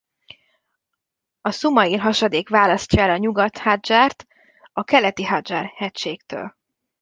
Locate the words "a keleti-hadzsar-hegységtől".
4.73-6.55